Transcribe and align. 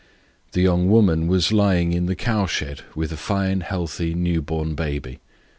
The 0.53 0.61
young 0.61 0.89
woman 0.89 1.27
was 1.27 1.51
lying 1.51 1.93
in 1.93 2.07
the 2.07 2.15
cowshed 2.15 2.83
with 2.95 3.11
a 3.11 3.17
fine, 3.17 3.61
healthy, 3.61 4.15
new 4.15 4.41
born 4.41 4.73
baby. 4.73 5.19